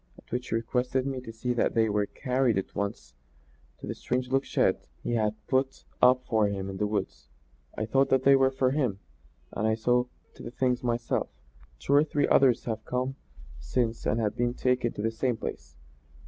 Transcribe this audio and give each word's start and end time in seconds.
At 0.17 0.31
which 0.31 0.49
he 0.49 0.55
requested 0.55 1.05
me 1.05 1.21
to 1.21 1.31
see 1.31 1.53
that 1.53 1.75
they 1.75 1.87
were 1.87 2.07
carried 2.07 2.57
at 2.57 2.73
once 2.73 3.13
to 3.77 3.85
the 3.85 3.93
strange 3.93 4.29
looking 4.29 4.47
shed 4.47 4.87
he 5.03 5.11
had 5.13 5.25
had 5.35 5.47
put 5.47 5.85
up 6.01 6.25
for 6.25 6.47
him 6.47 6.71
in 6.71 6.77
the 6.77 6.87
woods. 6.87 7.29
I 7.77 7.85
thought 7.85 8.09
that 8.09 8.23
they 8.23 8.35
were 8.35 8.49
for 8.49 8.71
him, 8.71 8.97
and 9.51 9.67
I 9.67 9.75
saw 9.75 10.05
to 10.33 10.41
the 10.41 10.49
thing 10.49 10.75
myself. 10.81 11.29
Two 11.77 11.93
or 11.93 12.03
three 12.03 12.27
others 12.27 12.65
have 12.65 12.83
come 12.83 13.15
since 13.59 14.07
and 14.07 14.35
been 14.35 14.55
taken 14.55 14.91
to 14.93 15.03
the 15.03 15.11
same 15.11 15.37
place. 15.37 15.77